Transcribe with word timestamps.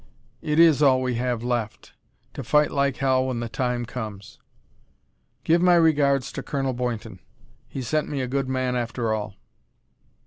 It 0.41 0.57
is 0.57 0.81
all 0.81 0.99
we 0.99 1.13
have 1.17 1.43
left 1.43 1.93
to 2.33 2.43
fight 2.43 2.71
like 2.71 2.97
hell 2.97 3.27
when 3.27 3.39
the 3.39 3.47
time 3.47 3.85
comes. 3.85 4.39
Give 5.43 5.61
my 5.61 5.75
regards 5.75 6.31
to 6.31 6.41
Colonel 6.41 6.73
Boynton; 6.73 7.19
he 7.67 7.83
sent 7.83 8.09
me 8.09 8.19
a 8.19 8.27
good 8.27 8.49
man 8.49 8.75
after 8.75 9.13
all." 9.13 9.35